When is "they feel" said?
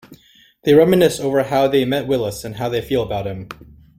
2.69-3.03